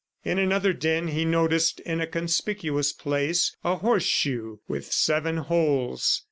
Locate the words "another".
0.39-0.73